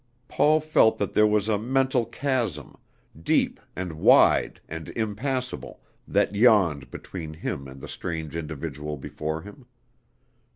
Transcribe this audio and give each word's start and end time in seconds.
Paul 0.27 0.59
felt 0.61 0.97
that 0.97 1.13
there 1.13 1.27
was 1.27 1.47
a 1.47 1.59
mental 1.59 2.07
chasm, 2.07 2.75
deep 3.21 3.59
and 3.75 3.93
wide 3.93 4.59
and 4.67 4.89
impassable, 4.89 5.79
that 6.07 6.33
yawned 6.33 6.89
between 6.89 7.35
him 7.35 7.67
and 7.67 7.79
the 7.79 7.87
strange 7.87 8.35
individual 8.35 8.97
before 8.97 9.43
him. 9.43 9.67